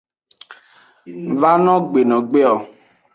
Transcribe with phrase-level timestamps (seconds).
[1.39, 2.55] Vano gbenegbe o.